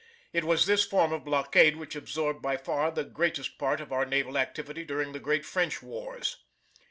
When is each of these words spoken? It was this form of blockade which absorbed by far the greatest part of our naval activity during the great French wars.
It 0.33 0.45
was 0.45 0.65
this 0.65 0.83
form 0.83 1.13
of 1.13 1.23
blockade 1.25 1.75
which 1.77 1.95
absorbed 1.95 2.41
by 2.41 2.57
far 2.57 2.89
the 2.89 3.03
greatest 3.03 3.59
part 3.59 3.79
of 3.79 3.91
our 3.93 4.03
naval 4.03 4.35
activity 4.35 4.83
during 4.83 5.11
the 5.11 5.19
great 5.19 5.45
French 5.45 5.83
wars. 5.83 6.37